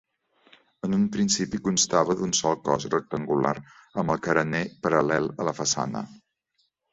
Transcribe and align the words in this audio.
En 0.85 0.95
un 0.97 1.01
principi 1.15 1.59
constava 1.67 2.15
d'un 2.21 2.33
sol 2.37 2.57
cos 2.69 2.87
rectangular, 2.93 3.53
amb 4.05 4.15
el 4.15 4.23
carener 4.29 4.63
paral·lel 4.87 5.31
a 5.45 5.47
la 5.51 5.55
façana. 5.61 6.03